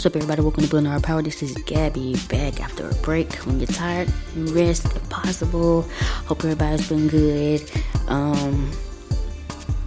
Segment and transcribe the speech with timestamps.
[0.00, 0.40] What's up, everybody?
[0.40, 1.20] Welcome to Building Our Power.
[1.20, 3.34] This is Gabby back after a break.
[3.44, 5.82] When you're tired, rest if possible.
[6.24, 7.70] Hope everybody's been good.
[8.08, 8.72] Um,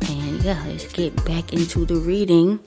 [0.08, 2.60] and yeah, let's get back into the reading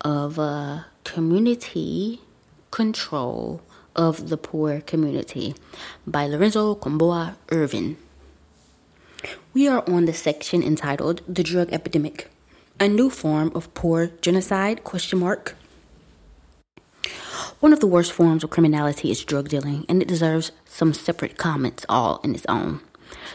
[0.00, 2.22] of uh, Community
[2.70, 3.60] Control
[3.94, 5.54] of the Poor Community
[6.06, 7.98] by Lorenzo Kom'boa Ervin.
[9.52, 12.30] We are on the section entitled The Drug Epidemic,
[12.80, 15.58] a new form of poor genocide question mark
[17.60, 21.36] one of the worst forms of criminality is drug dealing, and it deserves some separate
[21.36, 22.80] comments all in its own.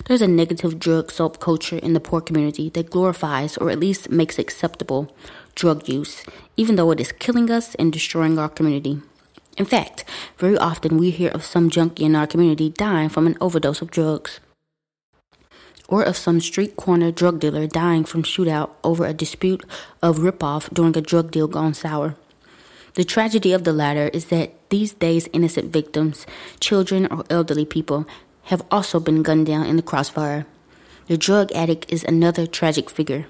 [0.06, 4.40] There's a negative drug subculture in the poor community that glorifies or at least makes
[4.40, 5.16] acceptable
[5.54, 6.24] drug use,
[6.58, 9.00] even though it is killing us and destroying our community.
[9.58, 10.04] In fact,
[10.38, 13.92] very often we hear of some junkie in our community dying from an overdose of
[13.92, 14.40] drugs,
[15.88, 19.64] or of some street corner drug dealer dying from shootout over a dispute
[20.02, 22.16] of ripoff during a drug deal gone sour.
[22.96, 26.26] The tragedy of the latter is that these days innocent victims,
[26.62, 28.08] children or elderly people,
[28.44, 30.46] have also been gunned down in the crossfire.
[31.08, 33.28] The drug addict is another tragic figure.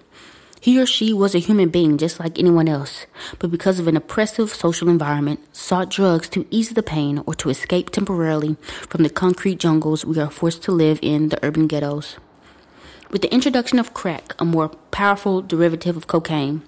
[0.61, 3.07] He or she was a human being just like anyone else,
[3.39, 7.49] but because of an oppressive social environment, sought drugs to ease the pain or to
[7.49, 8.57] escape temporarily
[8.87, 12.17] from the concrete jungles we are forced to live in the urban ghettos.
[13.09, 16.61] With the introduction of crack, a more powerful derivative of cocaine,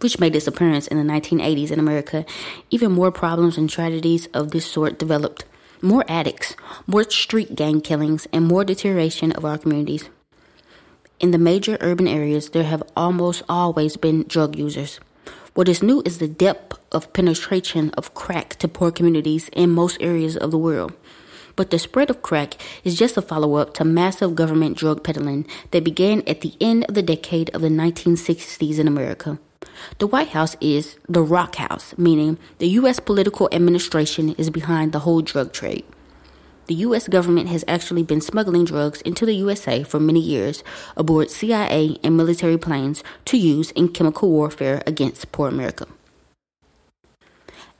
[0.00, 2.24] which made its appearance in the 1980s in America,
[2.70, 5.44] even more problems and tragedies of this sort developed.
[5.82, 10.08] More addicts, more street gang killings, and more deterioration of our communities.
[11.18, 15.00] In the major urban areas, there have almost always been drug users.
[15.54, 19.96] What is new is the depth of penetration of crack to poor communities in most
[20.00, 20.92] areas of the world.
[21.56, 25.46] But the spread of crack is just a follow up to massive government drug peddling
[25.70, 29.38] that began at the end of the decade of the 1960s in America.
[29.98, 33.00] The White House is the rock house, meaning the U.S.
[33.00, 35.84] political administration is behind the whole drug trade.
[36.66, 37.06] The U.S.
[37.06, 40.64] government has actually been smuggling drugs into the USA for many years
[40.96, 45.86] aboard CIA and military planes to use in chemical warfare against poor America.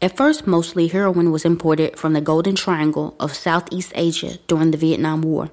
[0.00, 4.78] At first, mostly heroin was imported from the Golden Triangle of Southeast Asia during the
[4.78, 5.50] Vietnam War.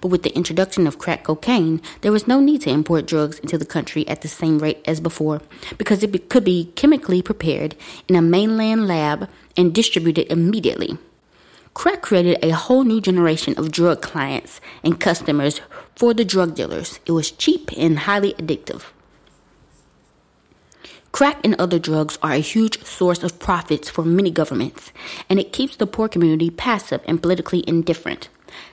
[0.00, 3.58] But with the introduction of crack cocaine, there was no need to import drugs into
[3.58, 5.40] the country at the same rate as before
[5.76, 7.76] because it be- could be chemically prepared
[8.08, 10.98] in a mainland lab and distributed immediately.
[11.74, 15.60] Crack created a whole new generation of drug clients and customers
[15.94, 16.98] for the drug dealers.
[17.06, 18.86] It was cheap and highly addictive.
[21.12, 24.92] Crack and other drugs are a huge source of profits for many governments,
[25.28, 28.28] and it keeps the poor community passive and politically indifferent.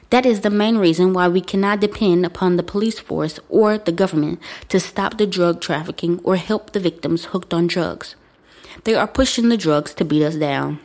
[0.10, 3.92] That is the main reason why we cannot depend upon the police force or the
[3.92, 8.16] government to stop the drug trafficking or help the victims hooked on drugs.
[8.84, 10.80] They are pushing the drugs to beat us down.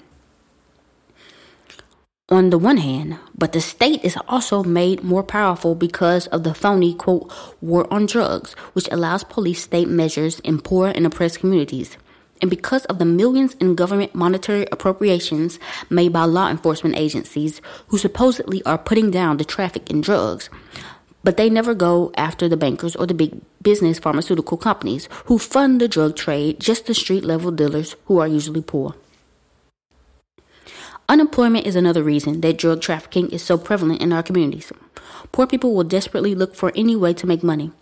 [2.28, 6.54] On the one hand, but the state is also made more powerful because of the
[6.54, 7.30] phony, quote,
[7.60, 11.96] war on drugs, which allows police state measures in poor and oppressed communities
[12.40, 15.58] and because of the millions in government monetary appropriations
[15.88, 20.48] made by law enforcement agencies who supposedly are putting down the traffic in drugs,
[21.22, 25.80] but they never go after the bankers or the big business pharmaceutical companies who fund
[25.80, 28.94] the drug trade, just the street level dealers who are usually poor.
[31.08, 34.72] Unemployment is another reason that drug trafficking is so prevalent in our communities.
[35.32, 37.72] Poor people will desperately look for any way to make money,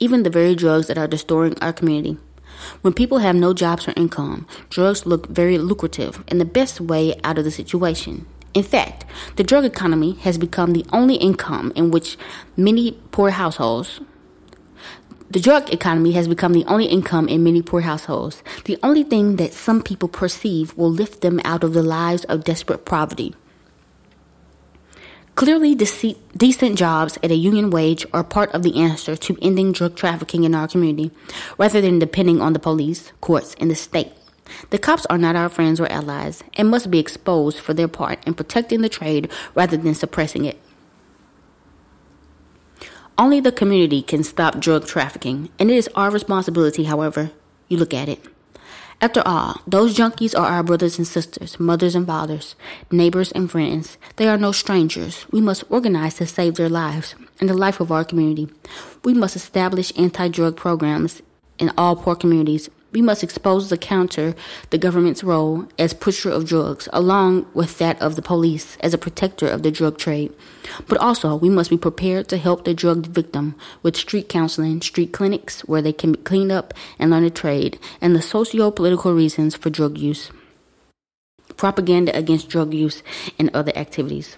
[0.00, 2.18] even the very drugs that are destroying our community.
[2.82, 7.14] When people have no jobs or income, drugs look very lucrative and the best way
[7.24, 8.26] out of the situation.
[8.54, 9.04] In fact,
[9.36, 12.18] the drug economy has become the only income in which
[12.56, 14.00] many poor households
[15.32, 19.36] the drug economy has become the only income in many poor households, the only thing
[19.36, 23.34] that some people perceive will lift them out of the lives of desperate poverty.
[25.34, 29.96] Clearly, decent jobs at a union wage are part of the answer to ending drug
[29.96, 31.10] trafficking in our community,
[31.58, 34.12] rather than depending on the police, courts, and the state.
[34.70, 38.24] The cops are not our friends or allies and must be exposed for their part
[38.26, 40.60] in protecting the trade rather than suppressing it.
[43.16, 47.30] Only the community can stop drug trafficking, and it is our responsibility, however
[47.68, 48.24] you look at it.
[49.02, 52.54] After all, those junkies are our brothers and sisters, mothers and fathers,
[52.92, 53.98] neighbors and friends.
[54.14, 55.26] They are no strangers.
[55.32, 58.48] We must organize to save their lives and the life of our community.
[59.02, 61.20] We must establish anti drug programs
[61.58, 64.34] in all poor communities we must expose the counter
[64.70, 68.98] the government's role as pusher of drugs, along with that of the police as a
[68.98, 70.32] protector of the drug trade.
[70.86, 75.12] But also, we must be prepared to help the drug victim with street counseling, street
[75.12, 79.56] clinics where they can clean up and learn a trade, and the socio political reasons
[79.56, 80.30] for drug use.
[81.56, 83.02] propaganda against drug use,
[83.38, 84.36] and other activities.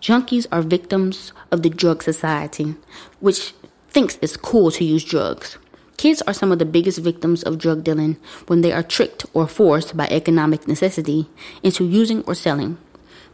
[0.00, 2.74] Junkies are victims of the drug society,
[3.20, 3.52] which
[3.88, 5.58] thinks it's cool to use drugs.
[5.96, 8.16] Kids are some of the biggest victims of drug dealing
[8.46, 11.28] when they are tricked or forced by economic necessity
[11.62, 12.76] into using or selling.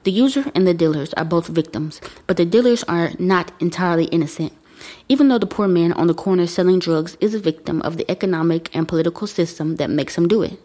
[0.04, 4.52] The user and the dealers are both victims, but the dealers are not entirely innocent.
[5.08, 8.10] Even though the poor man on the corner selling drugs is a victim of the
[8.10, 10.58] economic and political system that makes him do it,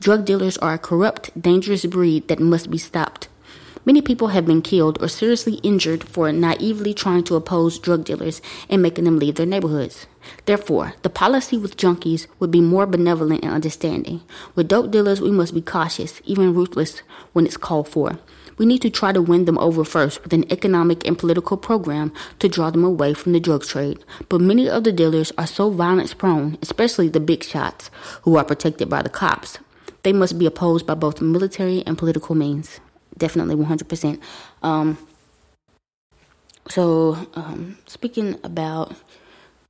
[0.00, 3.28] drug dealers are a corrupt, dangerous breed that must be stopped.
[3.86, 8.40] Many people have been killed or seriously injured for naively trying to oppose drug dealers
[8.70, 10.06] and making them leave their neighborhoods.
[10.46, 14.22] Therefore, the policy with junkies would be more benevolent and understanding.
[14.54, 17.02] With dope dealers, we must be cautious, even ruthless
[17.34, 18.18] when it's called for.
[18.56, 22.10] We need to try to win them over first with an economic and political program
[22.38, 24.02] to draw them away from the drug trade.
[24.30, 27.90] But many of the dealers are so violence prone, especially the big shots,
[28.22, 29.58] who are protected by the cops.
[30.04, 32.80] They must be opposed by both military and political means
[33.16, 34.20] definitely 100%.
[34.62, 34.98] Um,
[36.68, 38.94] so, um, speaking about,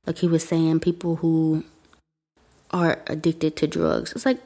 [0.05, 1.63] like he was saying, people who
[2.71, 4.39] are addicted to drugs, it's like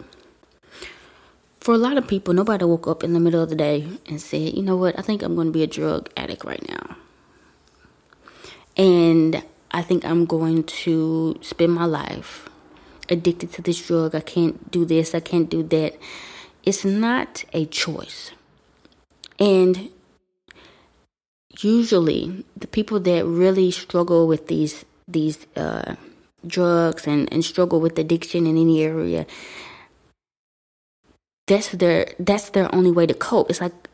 [1.59, 4.21] for a lot of people, nobody woke up in the middle of the day and
[4.21, 6.95] said, you know what, I think I'm going to be a drug addict right now.
[8.77, 12.49] And I think I'm going to spend my life
[13.09, 14.15] addicted to this drug.
[14.15, 15.97] I can't do this, I can't do that.
[16.63, 18.31] It's not a choice.
[19.39, 19.89] And
[21.61, 25.95] usually the people that really struggle with these these uh,
[26.45, 29.25] drugs and, and struggle with addiction in any area
[31.49, 33.49] that's their that's their only way to cope.
[33.49, 33.89] It's like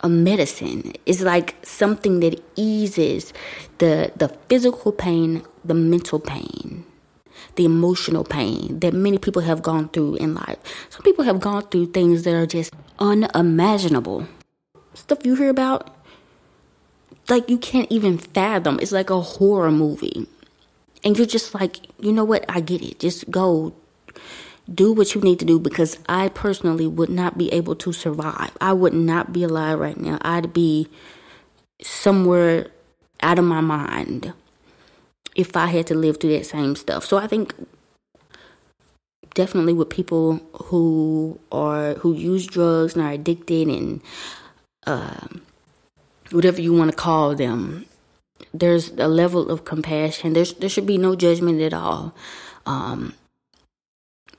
[0.00, 0.92] a medicine.
[1.06, 3.32] It's like something that eases
[3.78, 6.84] the the physical pain the mental pain
[7.58, 10.58] the emotional pain that many people have gone through in life.
[10.90, 14.28] Some people have gone through things that are just unimaginable.
[14.94, 15.92] Stuff you hear about,
[17.28, 18.78] like you can't even fathom.
[18.80, 20.28] It's like a horror movie.
[21.02, 22.44] And you're just like, you know what?
[22.48, 23.00] I get it.
[23.00, 23.74] Just go
[24.72, 28.56] do what you need to do because I personally would not be able to survive.
[28.60, 30.18] I would not be alive right now.
[30.22, 30.88] I'd be
[31.82, 32.68] somewhere
[33.20, 34.32] out of my mind
[35.34, 37.04] if I had to live through that same stuff.
[37.04, 37.54] So I think
[39.34, 44.00] definitely with people who are who use drugs and are addicted and
[44.86, 45.28] uh,
[46.30, 47.86] whatever you want to call them,
[48.52, 50.32] there's a level of compassion.
[50.32, 52.14] There's there should be no judgment at all.
[52.66, 53.14] Um,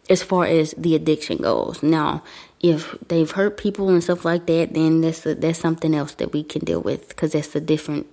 [0.10, 1.84] as far as the addiction goes.
[1.84, 2.24] Now,
[2.62, 6.34] if they've hurt people and stuff like that, then that's a, that's something else that
[6.34, 8.08] we can deal with because that's a different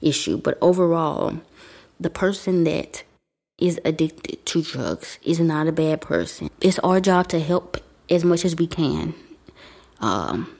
[0.00, 0.38] issue.
[0.38, 1.40] But overall,
[2.00, 3.04] the person that
[3.58, 6.50] is addicted to drugs is not a bad person.
[6.60, 7.76] It's our job to help
[8.08, 9.14] as much as we can
[10.00, 10.56] um,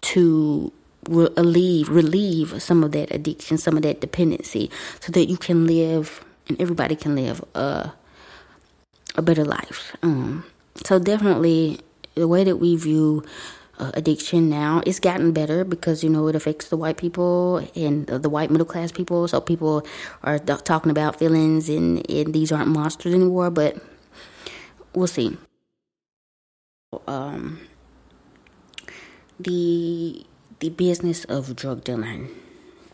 [0.00, 0.72] to
[1.08, 4.70] relieve relieve some of that addiction, some of that dependency,
[5.00, 7.92] so that you can live and everybody can live a
[9.16, 9.96] a better life.
[10.02, 10.44] Um,
[10.84, 11.80] so definitely,
[12.14, 13.24] the way that we view
[13.78, 14.82] uh, addiction now.
[14.86, 18.66] It's gotten better because you know it affects the white people and the white middle
[18.66, 19.26] class people.
[19.28, 19.86] So people
[20.22, 23.50] are talking about feelings and, and these aren't monsters anymore.
[23.50, 23.76] But
[24.94, 25.36] we'll see.
[27.06, 27.60] Um,
[29.38, 30.24] the
[30.60, 32.28] the business of drug dealing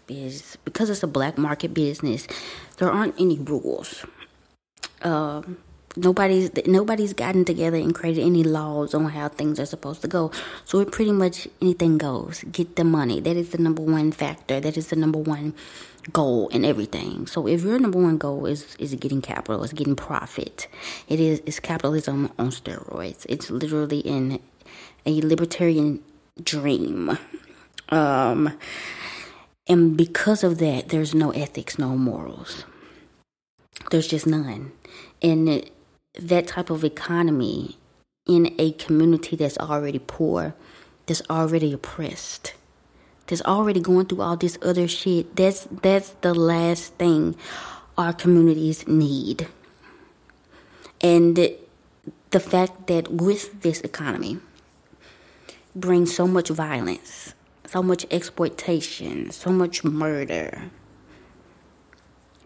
[0.08, 2.26] is because it's a black market business.
[2.78, 4.04] There aren't any rules.
[5.02, 5.58] Um,
[5.96, 10.30] nobody's nobody's gotten together and created any laws on how things are supposed to go.
[10.64, 12.44] So it pretty much anything goes.
[12.50, 13.20] Get the money.
[13.20, 14.60] That is the number one factor.
[14.60, 15.54] That is the number one
[16.12, 17.26] goal in everything.
[17.26, 20.68] So if your number one goal is is getting capital, is getting profit,
[21.08, 23.26] it is it's capitalism on steroids.
[23.28, 24.40] It's literally in
[25.06, 26.02] a libertarian
[26.42, 27.18] dream.
[27.88, 28.56] Um
[29.66, 32.64] and because of that, there's no ethics, no morals.
[33.90, 34.72] There's just none.
[35.22, 35.70] And it,
[36.14, 37.76] that type of economy
[38.26, 40.54] in a community that's already poor,
[41.06, 42.54] that's already oppressed,
[43.26, 45.36] that's already going through all this other shit.
[45.36, 47.36] That's that's the last thing
[47.96, 49.48] our communities need.
[51.00, 51.36] And
[52.30, 54.38] the fact that with this economy
[55.74, 57.34] brings so much violence,
[57.66, 60.70] so much exploitation, so much murder,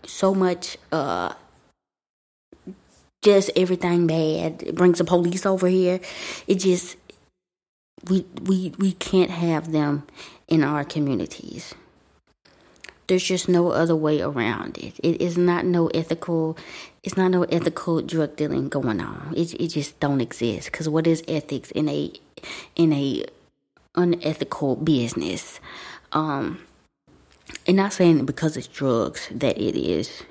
[0.05, 1.35] so much uh,
[3.25, 4.63] just everything bad.
[4.63, 5.99] It brings the police over here.
[6.47, 6.97] It just
[8.09, 10.05] we we we can't have them
[10.47, 11.75] in our communities.
[13.07, 14.99] There's just no other way around it.
[15.03, 16.57] It is not no ethical.
[17.03, 19.33] It's not no ethical drug dealing going on.
[19.35, 20.71] It it just don't exist.
[20.73, 22.13] Cause what is ethics in a
[22.77, 23.25] in a
[23.95, 25.61] unethical business?
[26.13, 26.61] Um,
[27.67, 30.23] and not saying because it's drugs that it is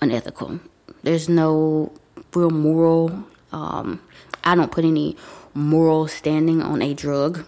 [0.00, 0.60] unethical.
[1.02, 1.92] There's no
[2.34, 3.24] real moral.
[3.52, 4.00] Um,
[4.42, 5.16] I don't put any
[5.54, 7.44] moral standing on a drug,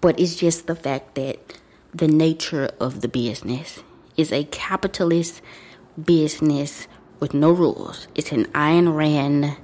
[0.00, 1.60] but it's just the fact that
[1.94, 3.82] the nature of the business
[4.16, 5.40] is a capitalist
[6.02, 6.86] business
[7.18, 8.08] with no rules.
[8.14, 9.56] It's an Ayn Rand,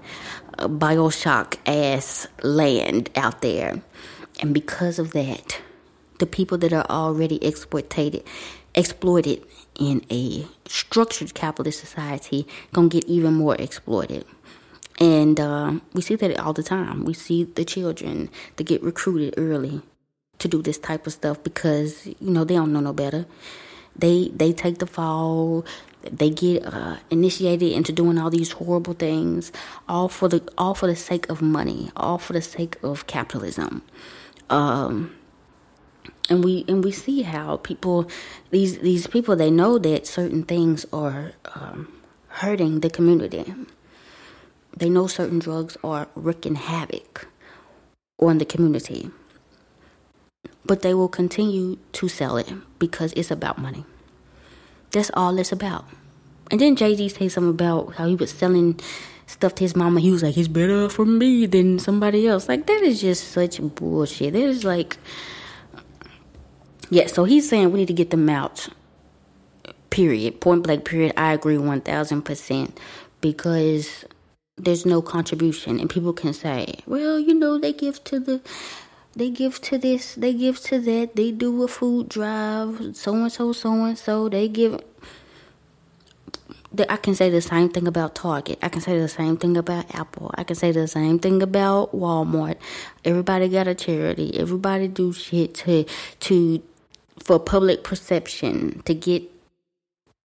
[0.58, 3.82] uh, Bioshock ass land out there.
[4.40, 5.60] And because of that,
[6.18, 8.22] the people that are already exploited,
[8.74, 9.44] exploited
[9.78, 14.24] in a structured capitalist society, gonna get even more exploited.
[14.98, 17.04] And uh, we see that all the time.
[17.04, 19.82] We see the children that get recruited early
[20.38, 23.26] to do this type of stuff because you know they don't know no better.
[23.94, 25.64] They they take the fall.
[26.02, 29.52] They get uh, initiated into doing all these horrible things,
[29.88, 33.82] all for the all for the sake of money, all for the sake of capitalism.
[34.48, 35.14] Um,
[36.30, 38.08] and we and we see how people
[38.50, 41.92] these these people they know that certain things are um,
[42.28, 43.52] hurting the community
[44.76, 47.28] they know certain drugs are wreaking havoc
[48.18, 49.10] on the community.
[50.64, 53.84] But they will continue to sell it because it's about money.
[54.90, 55.86] That's all it's about.
[56.50, 58.78] And then Jay Z say something about how he was selling
[59.26, 60.00] stuff to his mama.
[60.00, 63.60] He was like, "It's better for me than somebody else." Like that is just such
[63.60, 64.32] bullshit.
[64.32, 64.96] That is like,
[66.90, 67.06] yeah.
[67.06, 68.68] So he's saying we need to get them out.
[69.90, 70.40] Period.
[70.40, 70.84] Point blank.
[70.84, 71.12] Period.
[71.16, 72.78] I agree one thousand percent
[73.20, 74.04] because
[74.56, 78.40] there's no contribution and people can say well you know they give to the
[79.14, 83.32] they give to this they give to that they do a food drive so and
[83.32, 84.80] so so and so they give
[86.88, 88.58] I can say the same thing about Target.
[88.60, 90.30] I can say the same thing about Apple.
[90.34, 92.56] I can say the same thing about Walmart.
[93.04, 94.38] Everybody got a charity.
[94.38, 95.84] Everybody do shit to
[96.20, 96.62] to
[97.22, 99.22] for public perception to get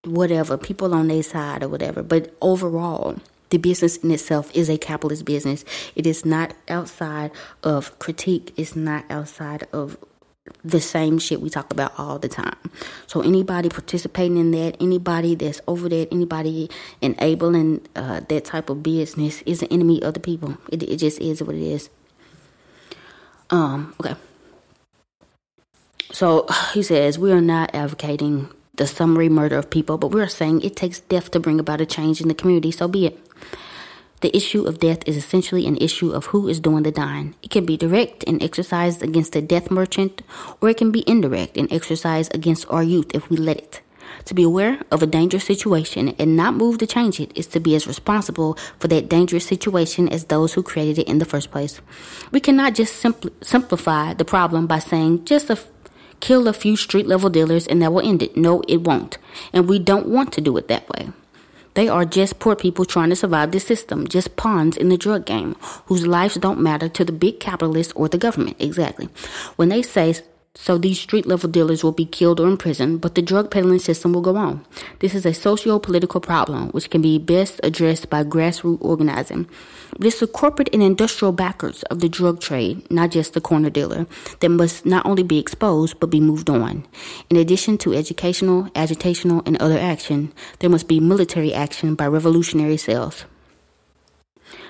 [0.04, 2.04] whatever people on their side or whatever.
[2.04, 3.18] But overall,
[3.52, 5.64] the business in itself is a capitalist business.
[5.96, 7.32] It is not outside
[7.64, 9.98] of critique, it's not outside of
[10.64, 12.58] the same shit we talk about all the time.
[13.08, 16.70] So anybody participating in that, anybody that's over that, anybody
[17.02, 20.58] enabling uh, that type of business is an enemy of the people.
[20.72, 21.90] It, it just is what it is.
[23.50, 23.94] Um.
[24.00, 24.16] Okay.
[26.12, 28.50] So he says we are not advocating
[28.82, 31.86] the summary murder of people, but we're saying it takes death to bring about a
[31.86, 32.72] change in the community.
[32.72, 33.16] So be it.
[34.22, 37.36] The issue of death is essentially an issue of who is doing the dying.
[37.44, 40.24] It can be direct and exercised against the death merchant,
[40.60, 43.82] or it can be indirect and exercised against our youth if we let it.
[44.26, 47.60] To be aware of a dangerous situation and not move to change it is to
[47.60, 51.52] be as responsible for that dangerous situation as those who created it in the first
[51.52, 51.82] place.
[52.32, 55.60] We cannot just simpl- simplify the problem by saying just a
[56.22, 58.38] kill a few street level dealers and that will end it.
[58.38, 59.18] No, it won't.
[59.52, 61.10] And we don't want to do it that way.
[61.74, 65.26] They are just poor people trying to survive the system, just pawns in the drug
[65.26, 68.58] game, whose lives don't matter to the big capitalists or the government.
[68.60, 69.08] Exactly.
[69.56, 70.16] When they say
[70.54, 74.12] so these street level dealers will be killed or imprisoned, but the drug peddling system
[74.12, 74.66] will go on.
[75.00, 79.48] This is a socio political problem which can be best addressed by grassroots organizing.
[79.98, 83.70] But it's the corporate and industrial backers of the drug trade, not just the corner
[83.70, 84.08] dealer,
[84.42, 86.86] that must not only be exposed but be moved on.
[87.30, 92.78] In addition to educational, agitational, and other action, there must be military action by revolutionary
[92.78, 93.24] cells.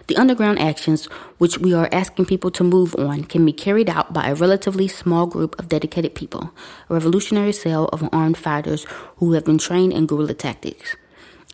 [0.07, 1.05] The underground actions
[1.37, 4.87] which we are asking people to move on can be carried out by a relatively
[4.87, 6.53] small group of dedicated people,
[6.89, 8.85] a revolutionary cell of armed fighters
[9.17, 10.95] who have been trained in guerrilla tactics.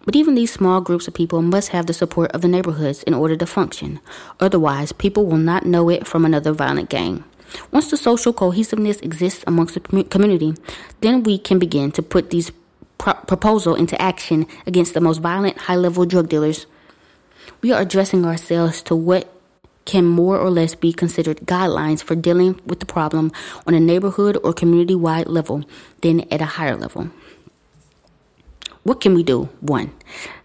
[0.05, 3.13] But even these small groups of people must have the support of the neighborhoods in
[3.13, 3.99] order to function.
[4.39, 7.25] Otherwise, people will not know it from another violent gang.
[7.71, 10.53] Once the social cohesiveness exists amongst the community,
[11.01, 12.51] then we can begin to put these
[12.97, 16.65] pro- proposal into action against the most violent high-level drug dealers
[17.61, 19.33] we are addressing ourselves to what
[19.85, 23.31] can more or less be considered guidelines for dealing with the problem
[23.65, 25.63] on a neighborhood or community wide level
[26.01, 27.09] than at a higher level.
[28.83, 29.49] What can we do?
[29.59, 29.91] One,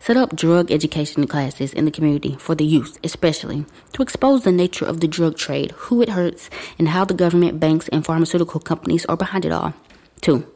[0.00, 4.50] set up drug education classes in the community for the youth, especially to expose the
[4.50, 8.61] nature of the drug trade, who it hurts, and how the government, banks, and pharmaceutical
[8.61, 9.75] companies are behind it all.
[10.21, 10.47] Two,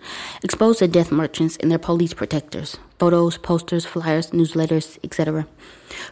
[0.42, 2.76] expose the death merchants and their police protectors.
[2.98, 5.46] Photos, posters, flyers, newsletters, etc.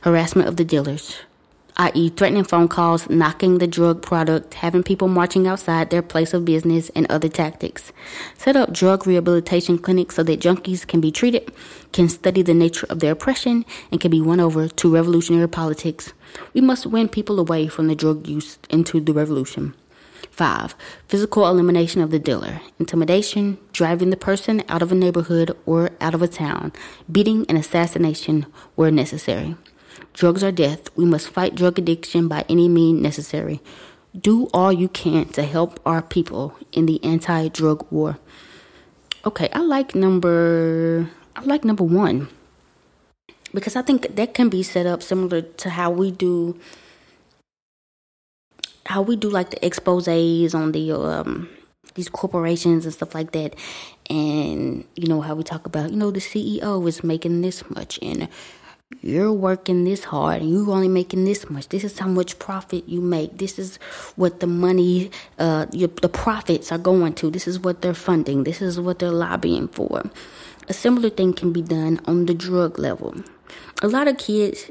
[0.02, 1.16] Harassment of the dealers.
[1.76, 6.44] i.e., threatening phone calls, knocking the drug product, having people marching outside their place of
[6.44, 7.90] business, and other tactics.
[8.36, 11.50] Set up drug rehabilitation clinics so that junkies can be treated,
[11.92, 16.12] can study the nature of their oppression, and can be won over to revolutionary politics.
[16.52, 19.74] We must win people away from the drug use into the revolution.
[20.34, 20.74] 5.
[21.06, 22.60] Physical elimination of the dealer.
[22.80, 26.72] Intimidation, driving the person out of a neighborhood or out of a town,
[27.10, 29.54] beating and assassination where necessary.
[30.12, 30.90] Drugs are death.
[30.96, 33.60] We must fight drug addiction by any means necessary.
[34.18, 38.18] Do all you can to help our people in the anti drug war.
[39.24, 42.28] Okay, I like number I like number 1
[43.52, 46.58] because I think that can be set up similar to how we do
[48.94, 51.48] how we do like the exposés on the um
[51.96, 53.54] these corporations and stuff like that
[54.08, 57.98] and you know how we talk about you know the CEO is making this much
[58.02, 58.28] and
[59.00, 61.68] you're working this hard and you're only making this much.
[61.70, 63.38] This is how much profit you make.
[63.38, 63.76] This is
[64.14, 67.30] what the money, uh, your, the profits are going to.
[67.30, 68.44] This is what they're funding.
[68.44, 70.02] This is what they're lobbying for.
[70.68, 73.14] A similar thing can be done on the drug level.
[73.82, 74.70] A lot of kids,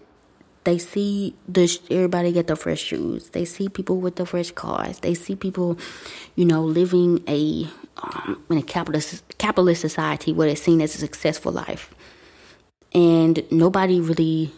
[0.64, 3.30] they see the everybody get the fresh shoes.
[3.30, 5.00] They see people with the fresh cars.
[5.00, 5.78] They see people,
[6.36, 7.68] you know, living a
[7.98, 11.94] um, in a capitalist capitalist society where it's seen as a successful life
[12.94, 14.52] and nobody really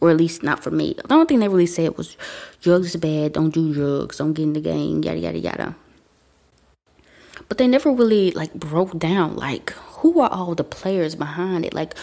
[0.00, 0.94] or at least not for me.
[0.94, 2.16] The only thing they really said was
[2.60, 5.76] drugs is bad, don't do drugs, don't get in the game, yada yada yada.
[7.48, 11.72] But they never really like broke down like who are all the players behind it?
[11.72, 11.94] Like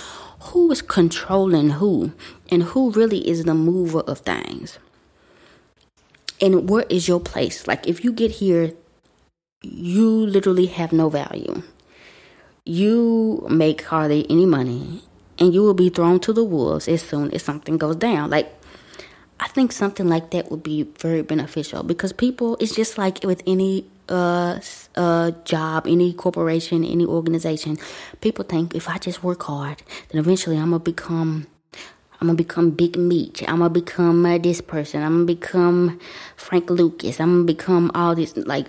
[0.42, 2.12] who is controlling who
[2.50, 4.80] and who really is the mover of things?
[6.40, 7.68] And where is your place?
[7.68, 8.74] Like if you get here,
[9.62, 11.62] you literally have no value.
[12.66, 15.04] You make hardly any money
[15.38, 18.30] and you will be thrown to the wolves as soon as something goes down.
[18.30, 18.54] Like,
[19.40, 23.42] I think something like that would be very beneficial because people, it's just like with
[23.48, 24.60] any uh,
[24.96, 27.78] uh, job, any corporation, any organization,
[28.20, 31.48] people think if I just work hard, then eventually I'm gonna become.
[32.20, 33.42] I'm gonna become Big Meech.
[33.48, 35.02] I'm gonna become uh, this person.
[35.02, 36.00] I'm gonna become
[36.36, 37.20] Frank Lucas.
[37.20, 38.38] I'm gonna become all this.
[38.38, 38.68] Like,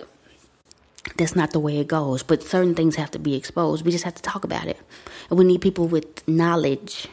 [1.16, 2.22] that's not the way it goes.
[2.22, 3.84] But certain things have to be exposed.
[3.84, 4.78] We just have to talk about it.
[5.28, 7.08] And we need people with knowledge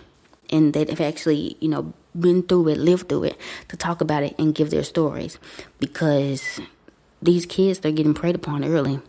[0.50, 4.24] and that have actually, you know, been through it, lived through it, to talk about
[4.24, 5.38] it and give their stories.
[5.80, 6.62] Because
[7.22, 9.00] these kids, they're getting preyed upon early.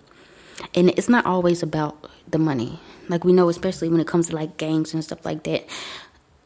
[0.74, 2.80] And it's not always about the money.
[3.08, 5.66] Like we know, especially when it comes to like gangs and stuff like that,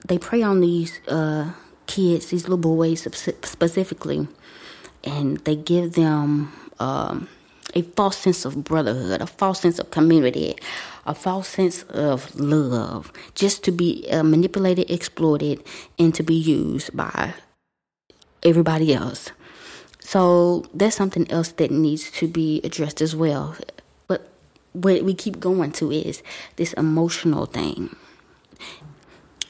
[0.07, 1.53] they prey on these uh,
[1.87, 4.29] kids, these little boys specifically,
[5.03, 7.29] and they give them um,
[7.75, 10.57] a false sense of brotherhood, a false sense of community,
[11.07, 15.63] a false sense of love, just to be uh, manipulated, exploited,
[15.99, 17.35] and to be used by
[18.43, 19.31] everybody else.
[20.05, 23.57] So that's something else that needs to be addressed as well.
[24.07, 24.29] But
[24.73, 26.23] what we keep going to is
[26.57, 27.97] this emotional thing.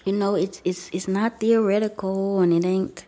[0.05, 3.05] You know, it's it's it's not theoretical and it ain't,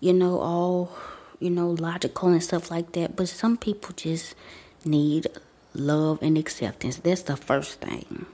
[0.00, 0.96] you know, all
[1.40, 3.16] you know, logical and stuff like that.
[3.16, 4.36] But some people just
[4.84, 5.26] need
[5.74, 6.96] love and acceptance.
[6.96, 8.26] That's the first thing.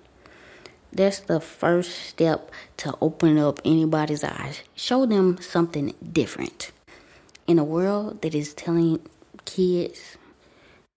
[0.93, 4.61] That's the first step to open up anybody's eyes.
[4.75, 6.71] Show them something different.
[7.53, 8.99] In a world that is telling
[9.45, 10.17] kids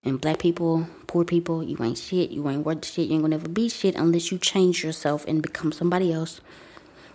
[0.05, 3.35] and black people, poor people, you ain't shit, you ain't worth shit, you ain't gonna
[3.35, 6.39] never be shit unless you change yourself and become somebody else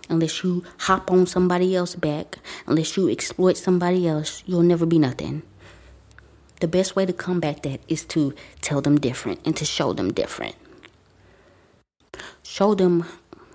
[0.09, 4.99] unless you hop on somebody else's back, unless you exploit somebody else, you'll never be
[4.99, 5.41] nothing.
[6.59, 10.13] The best way to combat that is to tell them different and to show them
[10.13, 10.53] different.
[12.43, 13.05] Show them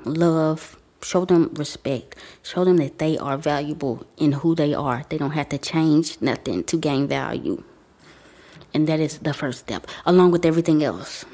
[0.04, 5.04] love, show them respect, show them that they are valuable in who they are.
[5.08, 7.62] They don't have to change nothing to gain value.
[8.74, 11.24] And that is the first step, along with everything else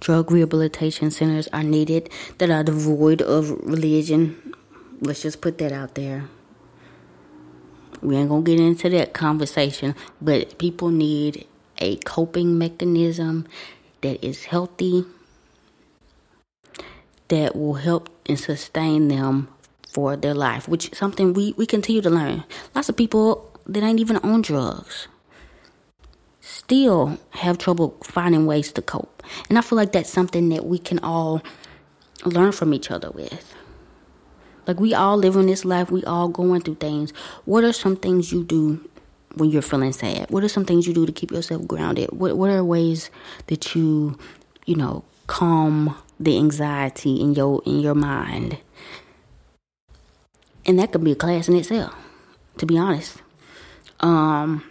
[0.00, 4.54] drug rehabilitation centers are needed that are devoid of religion.
[5.00, 6.28] Let's just put that out there.
[8.02, 11.46] We ain't gonna get into that conversation, but people need
[11.78, 13.46] a coping mechanism
[14.00, 15.04] that is healthy,
[17.30, 19.48] that will help and sustain them
[19.88, 22.44] for their life, which is something we, we continue to learn.
[22.74, 25.08] Lots of people that ain't even on drugs
[26.40, 29.22] still have trouble finding ways to cope.
[29.48, 31.42] And I feel like that's something that we can all
[32.24, 33.54] learn from each other with.
[34.66, 37.12] Like we all live in this life, we all going through things.
[37.44, 38.88] What are some things you do
[39.34, 40.30] when you're feeling sad?
[40.30, 42.10] What are some things you do to keep yourself grounded?
[42.12, 43.10] What what are ways
[43.46, 44.18] that you,
[44.66, 48.58] you know, calm the anxiety in your in your mind?
[50.66, 51.94] And that could be a class in itself.
[52.58, 53.22] to be honest.
[54.00, 54.62] Um,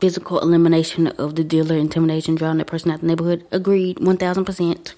[0.00, 3.46] physical elimination of the dealer, intimidation, drawing that person out the neighborhood.
[3.50, 4.94] Agreed, 1000%.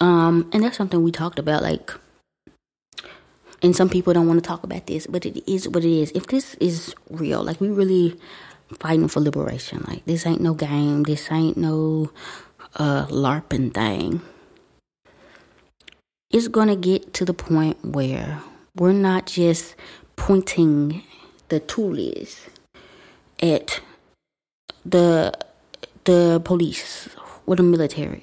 [0.00, 1.90] Um, and that's something we talked about, like,
[3.62, 6.12] and some people don't want to talk about this, but it is what it is.
[6.12, 8.18] If this is real, like, we really
[8.78, 9.84] fighting for liberation.
[9.88, 12.10] Like, this ain't no game, this ain't no
[12.76, 14.20] uh, LARPing thing.
[16.30, 18.42] It's gonna get to the point where
[18.76, 19.74] we're not just
[20.16, 21.02] pointing
[21.48, 22.48] the toolies
[23.40, 23.80] at
[24.84, 25.32] the
[26.04, 27.08] the police
[27.46, 28.22] or the military.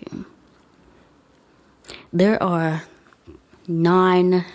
[2.13, 2.83] There are
[3.67, 4.45] nine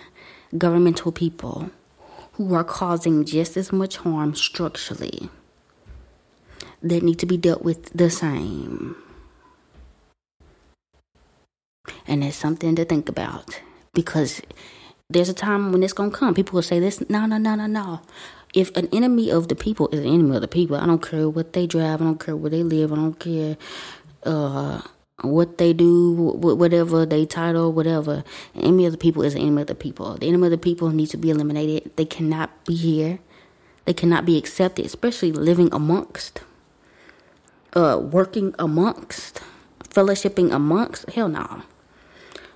[0.57, 1.69] governmental people
[2.33, 5.29] who are causing just as much harm structurally
[6.81, 8.95] that need to be dealt with the same.
[12.07, 13.61] And it's something to think about
[13.93, 14.41] because
[15.09, 16.33] there's a time when it's gonna come.
[16.33, 18.01] People will say this, no, no, no, no, no
[18.53, 21.29] if an enemy of the people is an enemy of the people, I don't care
[21.29, 23.57] what they drive, I don't care where they live, I don't care
[24.23, 24.81] uh,
[25.21, 28.23] what they do, whatever they title, whatever.
[28.55, 30.17] An enemy of the people is an enemy of the people.
[30.17, 31.91] The enemy of the people needs to be eliminated.
[31.95, 33.19] They cannot be here.
[33.85, 36.41] They cannot be accepted, especially living amongst,
[37.73, 39.41] uh, working amongst,
[39.93, 41.09] fellowshipping amongst.
[41.11, 41.63] Hell no.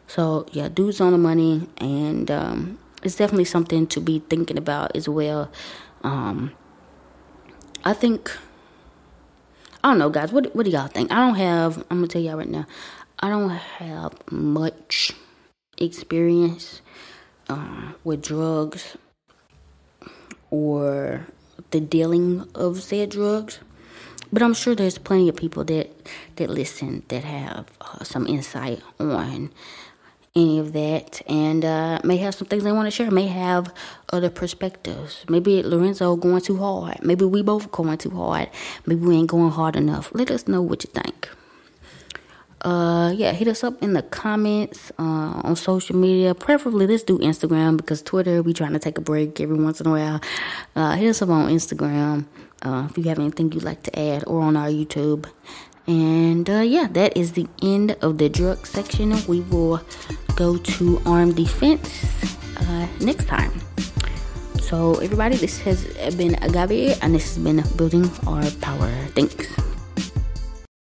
[0.08, 4.96] So yeah, dudes on the money, and um, it's definitely something to be thinking about
[4.96, 5.52] as well.
[6.04, 6.52] Um,
[7.84, 8.32] I think
[9.84, 10.32] I don't know, guys.
[10.32, 11.12] What what do y'all think?
[11.12, 11.78] I don't have.
[11.92, 12.66] I'm gonna tell y'all right now.
[13.20, 15.14] I don't have much
[15.78, 16.82] experience
[17.50, 18.98] uh, with drugs
[20.50, 21.28] or
[21.70, 23.60] the dealing of said drugs,
[24.36, 25.90] but I'm sure there's plenty of people that
[26.36, 29.50] that listen that have uh, some insight on
[30.36, 33.74] any of that and uh, may have some things they want to share, may have
[34.12, 35.24] other perspectives.
[35.30, 37.02] Maybe Lorenzo going too hard.
[37.02, 38.50] Maybe we both going too hard.
[38.86, 40.12] Maybe we ain't going hard enough.
[40.14, 41.30] Let us know what you think.
[42.60, 46.36] Uh, yeah, hit us up in the comments uh, on social media.
[46.36, 49.88] Preferably, let's do Instagram because Twitter, we trying to take a break every once in
[49.88, 50.20] a while.
[50.76, 52.26] Uh, hit us up on Instagram
[52.62, 55.30] uh, if you have anything you'd like to add or on our YouTube.
[55.88, 59.14] And uh, yeah, that is the end of the drug section.
[59.28, 59.82] We will
[60.36, 61.90] go to armed defense
[62.58, 63.52] uh, next time.
[64.62, 68.90] So, everybody, this has been Gabby, and this has been Building Our Power.
[69.14, 69.75] Thanks.